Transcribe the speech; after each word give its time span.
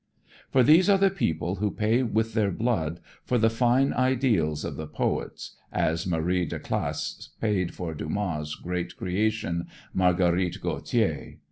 For 0.51 0.63
these 0.63 0.89
are 0.89 0.97
the 0.97 1.11
people 1.11 1.57
who 1.57 1.69
pay 1.69 2.01
with 2.01 2.33
their 2.33 2.49
blood 2.49 2.99
for 3.23 3.37
the 3.37 3.51
fine 3.51 3.93
ideals 3.93 4.65
of 4.65 4.75
the 4.75 4.87
poets, 4.87 5.55
as 5.71 6.07
Marie 6.07 6.47
Delclasse 6.47 7.29
paid 7.39 7.75
for 7.75 7.93
Dumas' 7.93 8.55
great 8.55 8.97
creation, 8.97 9.67
"Marguerite 9.93 10.59
Gauthier." 10.59 11.37